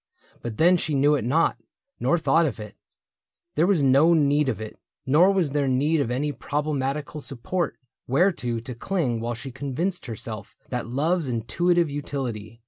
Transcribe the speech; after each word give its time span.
But 0.41 0.57
then 0.57 0.77
she 0.77 0.95
knew 0.95 1.13
it 1.13 1.23
not, 1.23 1.57
nor 1.99 2.17
thought 2.17 2.47
of 2.47 2.59
it; 2.59 2.75
There 3.53 3.67
was 3.67 3.83
no 3.83 4.15
need 4.15 4.49
of 4.49 4.59
it; 4.59 4.79
nor 5.05 5.31
was 5.31 5.51
there 5.51 5.67
need 5.67 6.01
Of 6.01 6.09
any 6.09 6.31
problematical 6.31 7.21
support 7.21 7.77
Whereto 8.07 8.59
to 8.61 8.73
cling 8.73 9.19
while 9.19 9.35
she 9.35 9.51
convinced 9.51 10.07
herself 10.07 10.57
That 10.69 10.87
love's 10.87 11.27
intuitive 11.27 11.91
utility. 11.91 12.59